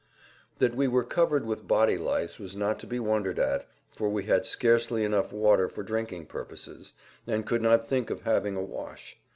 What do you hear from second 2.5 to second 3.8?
not to be wondered at,